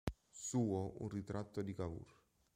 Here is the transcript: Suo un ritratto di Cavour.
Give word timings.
Suo 0.31 0.95
un 1.03 1.09
ritratto 1.09 1.61
di 1.61 1.75
Cavour. 1.75 2.11